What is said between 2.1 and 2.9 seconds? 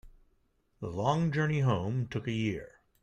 a year.